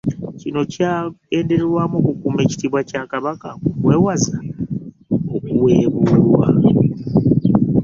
Kino 0.39 0.61
kyagendererwamu 0.73 1.95
okukuuma 1.99 2.39
ekitiibwa 2.45 2.81
Kya 2.89 3.03
Kabaka 3.11 3.49
okumwewaza 3.67 4.37
okuweebuulwa. 5.35 6.49